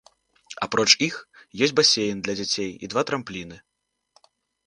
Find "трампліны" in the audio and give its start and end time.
3.09-3.57